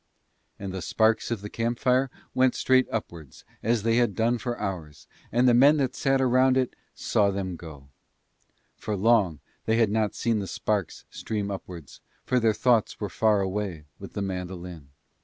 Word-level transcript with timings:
And 0.57 0.73
the 0.73 0.81
sparks 0.81 1.29
of 1.29 1.41
the 1.41 1.49
camp 1.51 1.77
fire 1.77 2.09
went 2.33 2.55
straight 2.55 2.87
upwards 2.91 3.45
as 3.61 3.83
they 3.83 3.97
had 3.97 4.15
done 4.15 4.39
for 4.39 4.57
hours, 4.59 5.07
and 5.31 5.47
the 5.47 5.53
men 5.53 5.77
that 5.77 5.93
sat 5.93 6.19
around 6.19 6.57
it 6.57 6.75
saw 6.95 7.29
them 7.29 7.55
go: 7.55 7.87
for 8.77 8.95
long 8.97 9.41
they 9.65 9.77
had 9.77 9.91
not 9.91 10.15
seen 10.15 10.39
the 10.39 10.47
sparks 10.47 11.05
stream 11.11 11.51
upwards, 11.51 12.01
for 12.25 12.39
their 12.39 12.51
thoughts 12.51 12.99
were 12.99 13.09
far 13.09 13.41
away 13.41 13.85
with 13.99 14.13
the 14.13 14.23
mandolin. 14.23 14.89